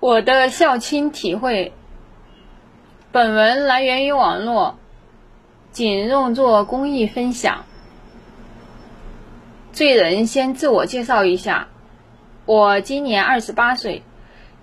[0.00, 1.74] 我的孝亲体会。
[3.12, 4.78] 本文来源于网络，
[5.72, 7.66] 仅用作公益分享。
[9.72, 11.68] 罪人先自我介绍一下：
[12.46, 14.02] 我今年二十八岁，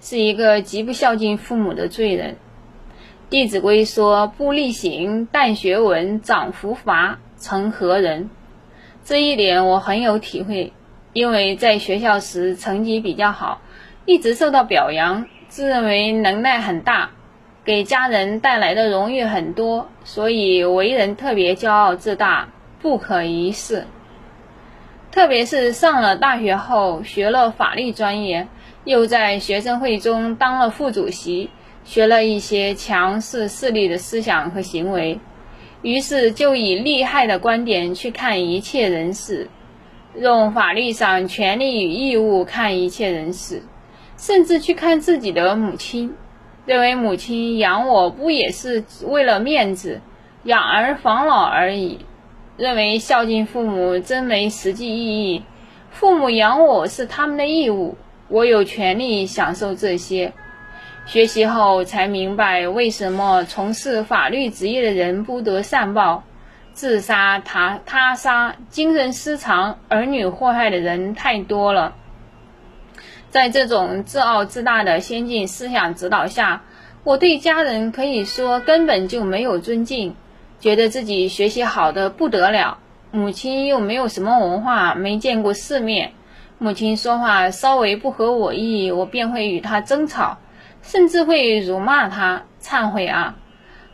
[0.01, 2.33] 是一个极不孝敬父母的罪人。
[3.29, 8.31] 《弟子规》说：“不力行，但学文，长浮华，成何人？”
[9.05, 10.73] 这一点我很有体会，
[11.13, 13.61] 因为在学校时成绩比较好。
[14.07, 17.09] 一直受到表扬，自认为能耐很大，
[17.65, 22.47] 给家人带来的荣誉很多，所以为人特别骄傲自大，
[22.81, 23.85] 不可一世。
[25.11, 28.47] 特别是上了大学后，学了法律专业，
[28.85, 31.49] 又在学生会中当了副主席，
[31.83, 35.19] 学了一些强势势力的思想和行为，
[35.81, 39.49] 于是就以利害的观点去看一切人事，
[40.15, 43.63] 用法律上权利与义务看一切人事。
[44.17, 46.13] 甚至去看自己的母亲，
[46.65, 50.01] 认为母亲养我不也是为了面子，
[50.43, 51.99] 养儿防老而已。
[52.57, 55.43] 认为孝敬父母真没实际意义，
[55.91, 57.95] 父母养我是他们的义务，
[58.29, 60.33] 我有权利享受这些。
[61.05, 66.23] 学习后才明白，为什么从事法律职业的人不得善报，
[66.73, 71.93] 自杀、他他杀、精神失常、儿女祸害的人太多了。
[73.29, 76.63] 在这种自傲自大的先进思想指导下，
[77.03, 80.15] 我对家人可以说根本就没有尊敬，
[80.59, 82.77] 觉得自己学习好的不得了，
[83.11, 86.13] 母亲又没有什么文化，没见过世面，
[86.57, 90.37] 母亲说话稍微不合我意，我便会与她争吵，
[90.81, 93.35] 甚至会辱骂她，忏悔啊，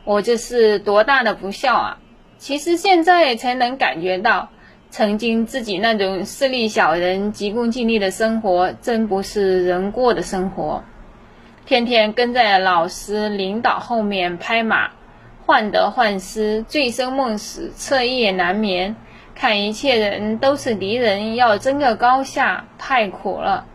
[0.04, 1.98] 我这是多大的不孝啊！
[2.38, 4.50] 其实现在才能感觉到。
[4.96, 10.84] 曾经自己那种势利小人、急功近利的生活，真不是人过的生活。
[11.66, 14.92] 天天跟在老师、领导后面拍马，
[15.48, 18.96] 患得患失，醉生梦死，彻夜难眠，
[19.34, 23.66] 看一切人都是敌人，要争个高下，太苦了。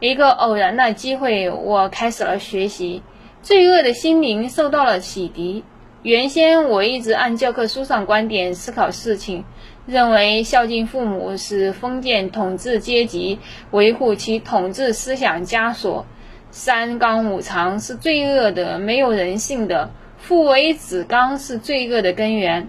[0.00, 3.04] 一个偶然的机会，我开始了学习，
[3.42, 5.62] 罪恶的心灵受到了洗涤。
[6.02, 9.44] 原先我一直按教科书上观点思考事情。
[9.90, 13.40] 认为孝敬父母是封建统治阶级
[13.72, 16.06] 维护其统治思想枷锁，
[16.52, 22.68] 三纲五常是罪恶的、没有人性的，父为子纲是罪恶的根源。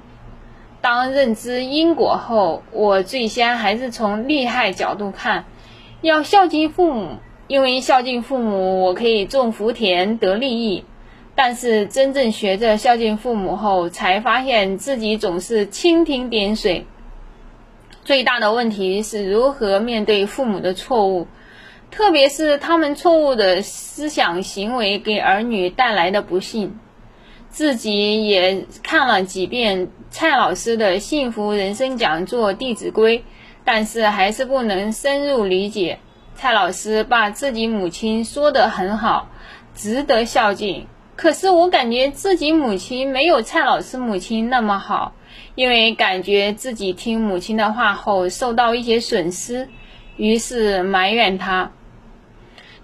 [0.82, 5.46] 当认知因果后，我最先还是从利害角度看，
[6.02, 10.84] 要孝敬父母，因为孝敬父母我可以种福田得利益。
[11.36, 16.84] 但是真正学着孝敬父母后，才发现自己总是蜻蜓点水。
[18.04, 21.28] 最大的问题是如何面对父母的错误，
[21.92, 26.80] 特别是他们错误的思想行为给儿女带来的不幸。
[27.50, 33.20] 自己也看了几遍蔡老师的幸福人生讲座《弟子规》，
[33.66, 36.00] 但是还是不能深入理解。
[36.34, 39.30] 蔡老师把自己母亲说得很好，
[39.76, 40.88] 值得孝敬。
[41.16, 45.14] 可是我感觉自己母亲没有蔡老师母亲那么好。
[45.56, 49.68] 因为感觉自己听母亲的话后受到一些损失，
[50.16, 51.70] 于是埋怨她。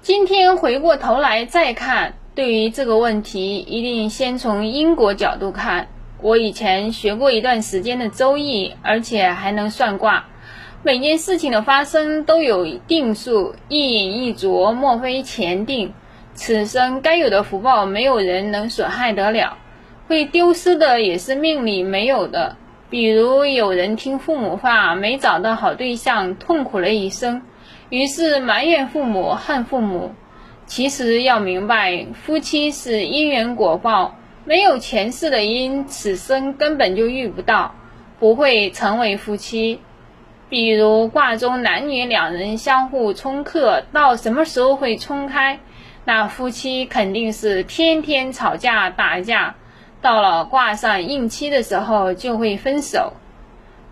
[0.02, 5.88] 今天回过头来再看，对于这个问题，一定先从因果角度看。
[6.22, 10.26] 我以前学过一段时间的《周易》，而且还能算卦。
[10.84, 15.94] 每件事情的发生都有定数，一饮一啄，莫非前定。
[16.38, 19.58] 此生该有的福报，没有人能损害得了。
[20.08, 22.56] 会丢失的也是命里没有的，
[22.92, 27.42] 比如有人听父母话，没找到好对象，痛苦了一生，
[27.90, 30.14] 于是埋怨父母，恨父母。
[30.68, 34.16] 其实要明白，夫妻是因缘果报，
[34.46, 37.74] 没有前世的因，此生根本就遇不到，
[38.20, 39.81] 不会成为夫妻。
[40.50, 45.59] 比如卦中男女两人相互冲克，到什么时候会冲开？
[46.08, 49.56] 那夫妻肯定是天天吵架打架。
[50.02, 53.12] 到了挂上应期的时候就会分手，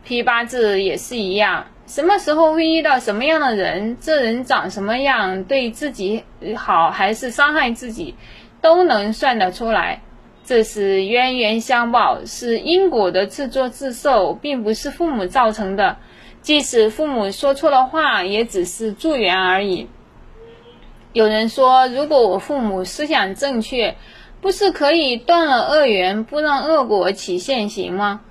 [0.05, 6.23] 批八字也是一样，什么时候会遇到什么样的人，这人长什么样，对自己
[6.55, 8.15] 好还是伤害自己，
[8.61, 10.01] 都能算得出来。
[10.45, 15.97] 这是冤冤相报，是因果的自作自受，并不是父母造成的。
[16.41, 19.89] 即使父母说错了话，也只是助缘而已。
[21.15, 23.95] 有人说，如果我父母思想正确。
[24.41, 28.21] 不是可以断了恶缘，不让恶果起现行吗？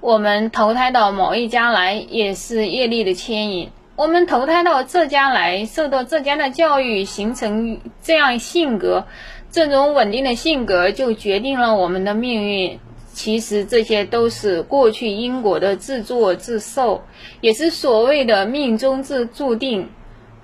[0.00, 3.70] 我们投胎到某一家来，也是业力的牵引。
[3.96, 9.06] 我们投胎到这家来，受到这家的教育，形成这样性格，
[9.50, 12.78] 这种稳定的性格就决定了我们的命运。
[13.14, 17.00] 其实这些都是过去因果的自作自受，
[17.40, 19.88] 也是所谓的命中自注定。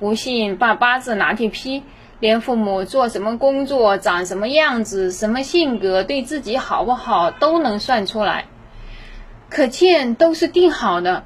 [0.01, 1.85] 不信，把八字拿去批，
[2.19, 8.47] 连父母做什么工作、长什么样子、什么性格、对自己好不好都能算出来，
[9.51, 11.25] 可见都是定好的。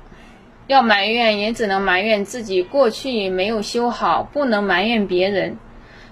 [0.67, 5.57] 要埋怨，也只能埋怨自己过去没有修好，不能埋怨别人。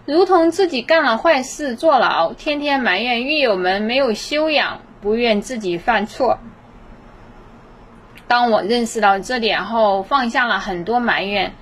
[0.04, 6.38] 如同自己干了坏事坐牢，天天埋怨狱友们没有修养，不愿自己犯错。
[8.28, 11.54] 当我认识到这点后，放下了很多埋怨。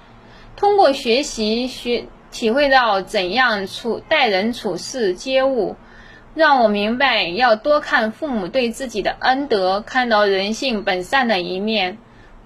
[0.60, 5.74] 通过学习学，体会到怎样处待人处事接物，
[6.34, 11.96] 让我明白要多看父母对自己的恩德，看到人性本善的一面。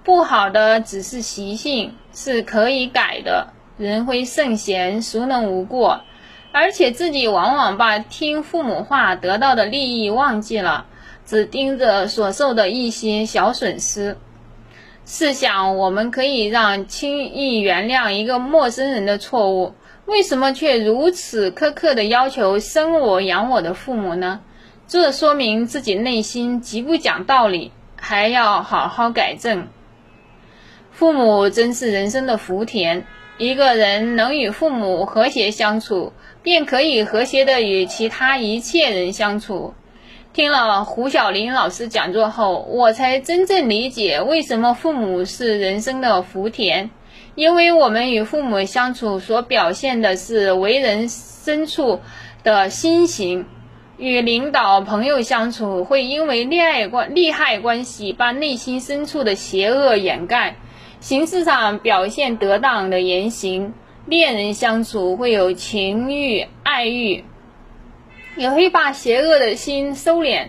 [0.01, 3.47] 不好的只是习性，是可以改的。
[3.77, 5.99] 人非圣贤，孰能无过？
[6.53, 10.85] 而且自己往往把听父母话得到的利益忘记了，
[11.25, 14.15] 只盯着所受的一些小损失。
[15.05, 19.75] 试想，我们可以让轻易原谅一个陌生人的错误，
[20.07, 24.41] 为什么却如此苛刻的要求生我养我的父母呢？
[24.87, 29.67] 这说明自己内心极不讲道理，还要好好改正。
[30.91, 33.05] 父母真是人生的福田，
[33.37, 39.73] 一个人能与父母和谐相处，便可以和谐的与其他一切人相处。
[40.35, 46.89] 听了胡小林老师讲座后，我才真正理解为什么父母是人生的福田，
[47.35, 52.01] 因为我们与父母相处所表现的是为人深处
[52.43, 53.45] 的心行，
[53.97, 60.57] 与领导朋友相处会因为恋爱关利害关系，把内心深处的邪恶掩盖。
[60.99, 63.73] 形式上表现得当的言行，
[64.05, 67.23] 恋人相处会有情欲、爱欲，
[68.35, 70.47] 也会把邪恶的心收敛，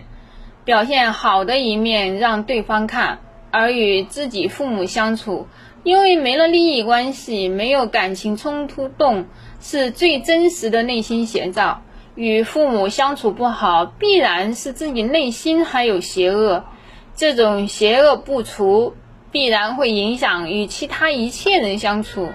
[0.65, 3.19] 表现好的一面让对方看。
[3.49, 5.47] 而与自己父母相处，
[5.83, 9.25] 因为没了利益关系，没有感情冲突动，
[9.61, 11.81] 是最真实的内心写照。
[12.15, 16.65] 与父母相处不好，必然是自己内心还有邪恶，
[17.15, 18.93] 这种邪恶不除。
[19.29, 22.29] 必然会影响与其他一切人相处，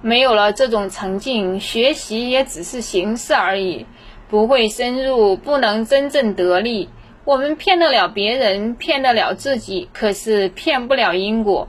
[0.00, 3.86] 没有了这种沉静，学习也只是形式而已，
[4.32, 6.88] 不会深入，不能真正得利。
[7.26, 11.68] 我们骗得了别人，骗得了自己，可是骗不了因果。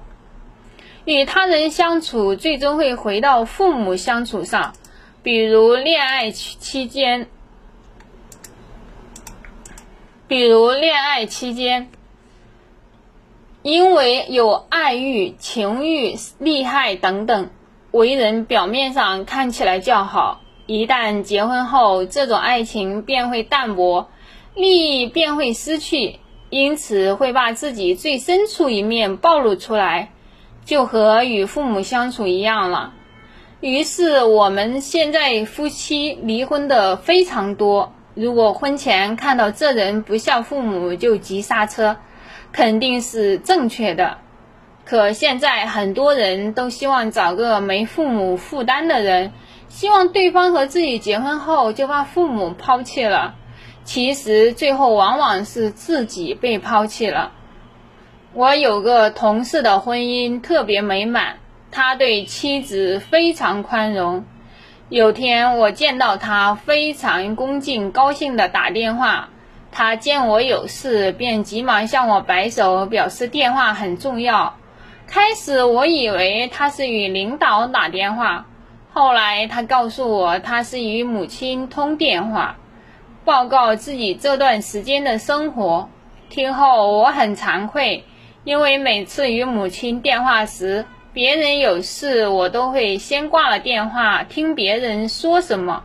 [1.03, 4.75] 与他人相处，最终会回到父母相处上，
[5.21, 7.27] 比如恋爱期间，
[10.29, 11.89] 比如恋爱期间。
[13.61, 17.49] 因为有爱欲、情欲、利害等等，
[17.91, 24.09] 为人表面上看起来较好，一旦结婚后，这种爱情便会淡薄，
[24.55, 26.19] 利益便会失去，
[26.49, 30.11] 因此会把自己最深处一面暴露出来，
[30.65, 32.93] 就和与父母相处一样了。
[33.59, 41.97] 于是我们现在夫妻离婚的非常多，如果婚前看到这人不孝父母，就急刹车。
[42.51, 44.19] 肯定是正确的，
[44.85, 49.33] 可现在很多人都希望找个没父母负担的人，
[49.73, 53.33] 希望对方和自己结婚后就把父母抛弃了。
[53.83, 57.31] 其实最后往往是自己被抛弃了。
[58.33, 61.37] 我有个同事的婚姻特别美满，
[61.71, 64.23] 他对妻子非常宽容。
[64.89, 69.29] 有天我见到他，非常恭敬、高兴地打电话。
[69.71, 74.55] 他见我有事，便急忙向我摆手，表示电话很重要。
[75.07, 78.45] 开始我以为他是与领导打电话，
[78.95, 82.55] 后来他告诉我他是与母亲通电话，
[83.25, 85.89] 报告自己这段时间的生活。
[86.29, 88.03] 听后我很惭愧，
[88.43, 95.83] 因为每次与母亲电话时，别人有事，我都会先挂了电话，听别人说什么。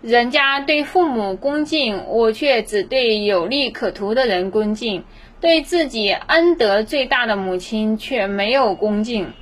[0.00, 5.02] 人家对父母恭敬，我却只对有利可图的人恭敬，
[5.40, 9.32] 对自己恩德最大的母亲却没有恭敬。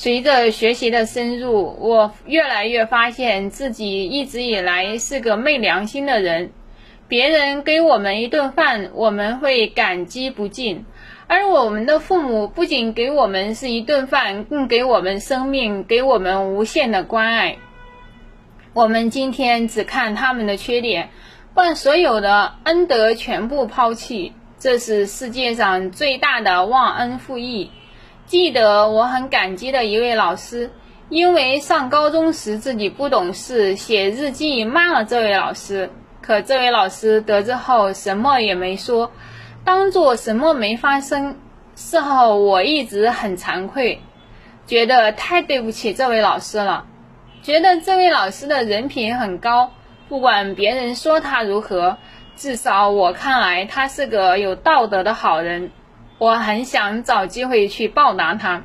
[0.00, 6.52] 随着学习的深入，我越来越发现自己一直以来是个昧良心的人。
[7.08, 10.84] 别人给我们一顿饭，我们会感激不尽，
[11.26, 17.56] 而我们的父母不仅给我们是一顿饭，更给我们生命，给我们无限的关爱。
[18.74, 21.08] 我们今天只看他们的缺点，
[21.54, 27.72] 把所有的恩德全部抛弃，这是世界上最大的忘恩负义。
[28.28, 30.70] 记得我很感激的一位老师，
[31.08, 35.90] 因为上高中时自己不懂事，写日记骂了这位老师。
[36.20, 39.10] 可这位老师得知后什么也没说，
[39.64, 41.38] 当做什么没发生。
[41.74, 43.98] 事后我一直很惭愧，
[44.66, 46.84] 觉得太对不起这位老师了，
[47.42, 49.72] 觉得这位老师的人品很高，
[50.06, 51.96] 不管别人说他如何，
[52.36, 55.70] 至少我看来他是个有道德的好人。
[56.18, 58.64] 我很想找机会去报答他，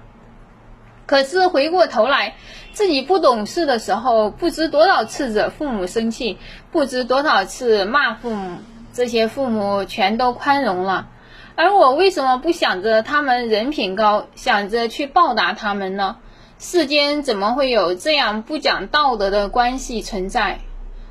[1.05, 2.33] 可是回过头来，
[2.71, 6.39] 自己不懂事的时候，不知多少次惹父母生气，
[6.71, 8.57] 不知多少次骂父母，
[8.91, 11.09] 这些父母全都宽容了，
[11.55, 16.17] 而我为什么不想着他们人品高，想着去报答他们呢？
[16.57, 20.59] 世间怎么会有这样不讲道德的关系存在？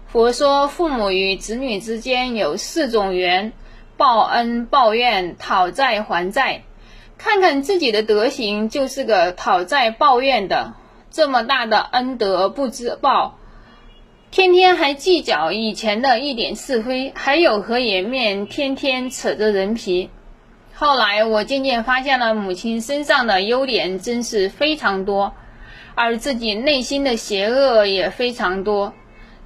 [0.08, 3.52] 佛说，父母与子女之间有四种缘。
[3.96, 6.62] 报恩、报怨、讨债、还债，
[7.18, 10.74] 看看自己的德行，就是个讨债报怨的。
[11.10, 13.38] 这么大的恩德不知报，
[14.30, 20.08] 天天还计较以前的一点是非，还有何颜面天天扯着人皮？
[20.74, 25.34] 后来我渐渐发现了母亲身上的优点真是非常多，
[25.94, 28.94] 而自己内心的邪恶也非常多。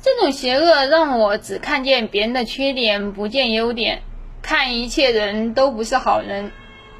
[0.00, 4.02] 这种邪恶让我只看见别人的缺点，不见优点。
[4.46, 6.52] 看一切人都不是好人，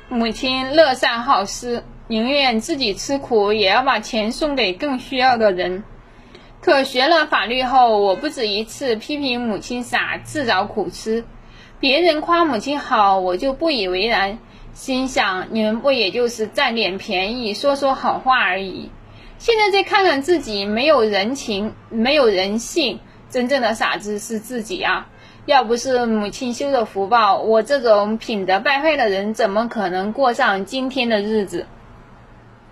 [0.08, 5.84] 母亲乐善好施，宁愿自己吃苦，也要把钱送给更需要的人。
[6.60, 11.24] 可学了法律后，我不止一次批评母亲傻，自找苦吃。
[11.78, 14.40] 别人夸母亲好，我就不以为然，
[14.74, 18.90] 心想你们不也就是占点便宜，说说好话而已。
[19.38, 22.98] 现在再看看自己，没有人情，没有人性，
[23.30, 25.06] 真正的傻子是自己啊！
[25.46, 31.66] 要不是母亲修的福报，我这种品德败坏的人怎么可能过上今天的日子？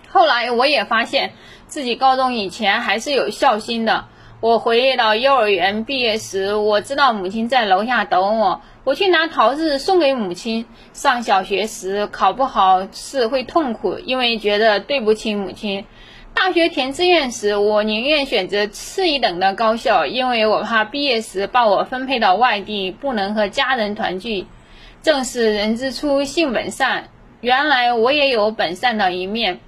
[0.09, 1.35] 后来我也发现
[1.69, 4.07] 自己高中以前还是有孝心的。
[4.40, 10.66] 我回忆到幼儿园毕业时，我知道母亲在楼下等我，我去拿桃子送给母亲。
[10.93, 15.87] 上小学时考不好是会痛苦，因为觉得对不起母亲。
[16.35, 24.47] 大学填志愿时，我宁愿选择次一等的高校，因为我怕毕业时把我分配到外地，不能和家人团聚。
[25.00, 27.09] 正是人之初，性本善，
[27.41, 29.61] 原来我也有本善的一面。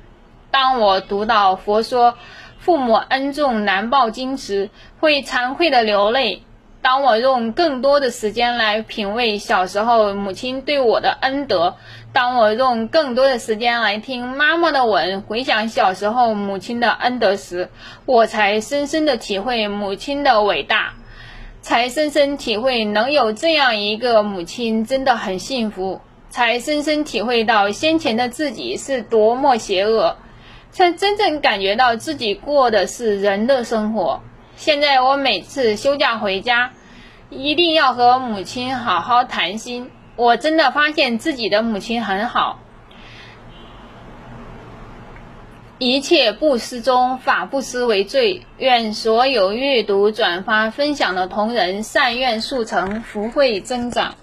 [0.51, 2.19] 当我读到佛说
[2.59, 4.69] “父母恩重难报经”时，
[4.99, 6.43] 会惭愧的流泪。
[6.87, 11.75] 当我用更多的时间来品味小时候母亲对我的恩德，
[12.13, 17.71] 当我用更多的时间来听妈妈的吻，回想小时候母亲的恩德时，
[18.05, 20.95] 我才深深的体会母亲的伟大，
[21.61, 26.01] 才深深体会能有这样一个母亲真的很幸福，
[26.31, 30.17] 才深深体会到先前的自己是多么邪恶，
[30.71, 34.21] 才真正感觉到自己过的是人的生活。
[34.57, 36.73] 现在我每次休假回家，
[37.31, 39.91] 一定要和母亲好好谈心。
[40.17, 42.59] 我真的发现自己的母亲很好。
[45.79, 48.47] 一切不失中，法不失为最。
[48.57, 54.15] 愿所有阅读、转发、分享的同仁善愿速成，福慧增长。